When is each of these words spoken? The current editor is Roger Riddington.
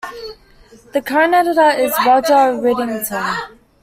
The 0.93 1.01
current 1.03 1.35
editor 1.35 1.69
is 1.79 1.91
Roger 2.03 2.59
Riddington. 2.59 3.59